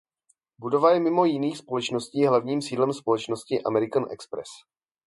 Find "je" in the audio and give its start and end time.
0.91-0.99